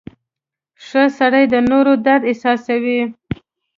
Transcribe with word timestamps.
•ښه 0.85 1.03
سړی 1.17 1.43
د 1.53 1.55
نورو 1.69 1.93
درد 2.05 2.23
احساسوي. 2.31 3.01